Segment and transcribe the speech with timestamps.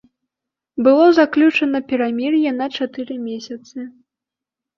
[0.87, 3.79] Было заключана перамір'е на чатыры месяцы.